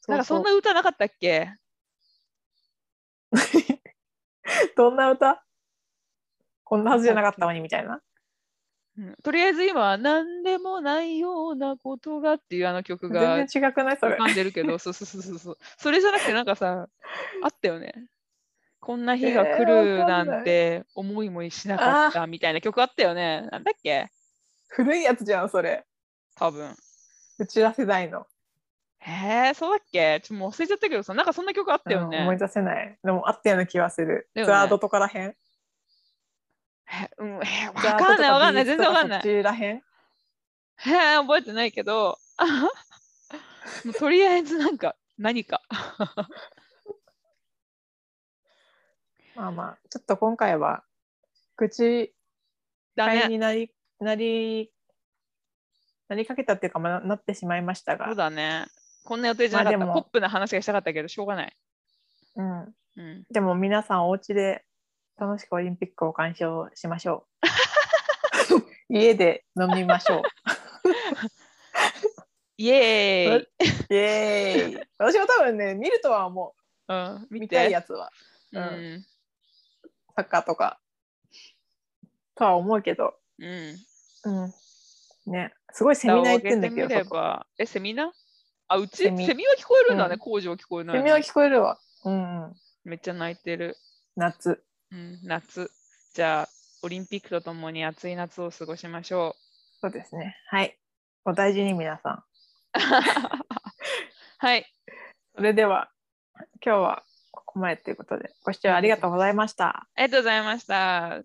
[0.07, 1.53] なんかそんな歌なかったっけ？
[4.75, 5.43] どんな歌？
[6.63, 8.01] こんなはずじゃなかったのにみたいな。
[8.97, 13.97] うんとりあえず今は何でもないようなことがっていうあの曲が全然違くない？
[13.97, 14.17] それ浮。
[14.17, 16.87] かんでるけど、 そうそうそうそうそれじゃなくてなんかさ、
[17.43, 17.93] あったよね。
[18.81, 23.47] こんな日が来るなんて思いもしなかったみたいな曲あったよね。
[23.51, 24.07] なんだっけ？
[24.69, 25.85] 古いやつじゃん、それ。
[26.39, 26.75] 多分。
[27.37, 28.25] うちら世代の。
[28.99, 30.19] へえ、そうだっけ？
[30.23, 32.17] ちょっともう忘れちゃったけどさ、なんかそんな曲あったよね。
[32.17, 32.97] うん思い出せない。
[33.03, 34.29] でもあったような気はする。
[34.35, 35.29] ねザードとからへん？
[35.29, 35.35] へ
[37.17, 39.21] うん、へわザードかんないわかんない、全然わかんない。
[39.21, 39.77] とそっちらへん？
[39.77, 39.81] へ
[41.13, 42.17] え、覚えてないけど、
[43.85, 45.61] もうとりあえずなんか何か。
[49.35, 50.83] まあまあ、ちょっと今回は、
[51.55, 52.13] 口
[52.95, 54.71] だになり、なり、
[56.09, 58.15] なりかけたっていうか、まあ、なってしまいましたがそう。
[58.15, 58.65] だね。
[59.05, 59.77] こんな予定じゃなかった。
[59.85, 61.55] まあポップな話がしたかったけど、しょうがない。
[62.35, 62.73] うん。
[62.97, 64.65] うん、でも皆さんお家で
[65.17, 67.27] 楽しくオリンピックを鑑賞しましょ
[68.89, 68.89] う。
[68.89, 70.21] 家で飲みましょう。
[72.57, 73.47] イエーイ、
[73.89, 76.55] イエーイ私も多分ね、見るとは思
[76.87, 77.27] うん、う。
[77.29, 77.73] 見見たいて。
[77.73, 78.11] やつは。
[78.51, 78.63] ううん
[78.95, 79.05] ん。
[80.15, 80.79] サッカーとか。
[82.35, 83.19] とは思うけど。
[83.37, 83.77] うん。
[84.25, 84.53] うん。
[85.31, 85.53] ね。
[85.71, 88.11] すごいセミナー行ってんだけど、え、セミナ
[88.67, 90.13] あ、うちセミは聞こえるんだね。
[90.13, 91.01] うん工場聞こえないの。
[91.01, 91.79] セミは聞こえるわ。
[92.05, 92.53] うん、うん。
[92.85, 93.75] めっちゃ泣いてる。
[94.15, 94.63] 夏。
[94.91, 95.71] うん、夏。
[96.13, 96.49] じゃあ、
[96.83, 99.35] オリンピックとともに暑い夏を過ごしましょ
[99.81, 100.37] そうですね。
[100.47, 100.77] はい。
[101.25, 102.13] お大事に皆さん。
[102.15, 102.23] う。
[104.37, 104.65] はい。
[105.35, 105.89] それでは、
[106.63, 109.87] 今日はここまでということで、ご視聴ありがとうございました。
[109.95, 111.23] ありがとうございました。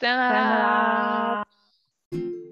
[0.00, 1.46] さよなさよな
[2.10, 2.51] ら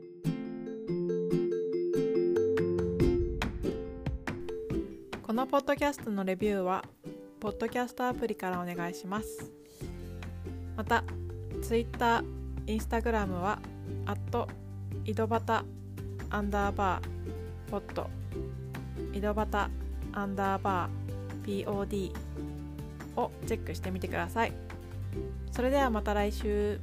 [5.30, 6.84] このポッドキャストのレビューは、
[7.38, 9.52] ポッドキャストアプリからお願いします。
[10.76, 11.04] また、
[11.62, 12.24] Twitter、
[12.66, 13.60] Instagram は、
[15.04, 15.64] 井戸端
[16.30, 18.10] アンダーバーポッド
[19.12, 19.70] 井戸端
[20.14, 22.12] アンダーバー POD
[23.14, 24.52] をチェックしてみてください。
[25.52, 26.80] それではまた来週。